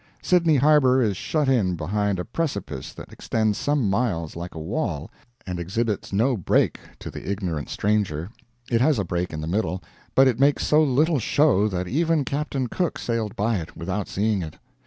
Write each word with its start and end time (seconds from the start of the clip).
Sydney 0.23 0.55
Harbor 0.55 0.99
is 0.99 1.15
shut 1.15 1.47
in 1.47 1.75
behind 1.75 2.17
a 2.17 2.25
precipice 2.25 2.91
that 2.91 3.13
extends 3.13 3.59
some 3.59 3.87
miles 3.87 4.35
like 4.35 4.55
a 4.55 4.59
wall, 4.59 5.11
and 5.45 5.59
exhibits 5.59 6.11
no 6.11 6.35
break 6.35 6.79
to 6.97 7.11
the 7.11 7.29
ignorant 7.29 7.69
stranger. 7.69 8.31
It 8.71 8.81
has 8.81 8.97
a 8.97 9.03
break 9.05 9.31
in 9.31 9.41
the 9.41 9.47
middle, 9.47 9.83
but 10.15 10.27
it 10.27 10.39
makes 10.39 10.65
so 10.65 10.81
little 10.81 11.19
show 11.19 11.67
that 11.67 11.87
even 11.87 12.25
Captain 12.25 12.65
Cook 12.65 12.97
sailed 12.97 13.35
by 13.35 13.57
it 13.57 13.77
without 13.77 14.07
seeing 14.07 14.41
it. 14.41 14.55